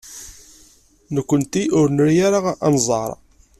[1.13, 3.11] Nekkenti ur nri ara anẓar.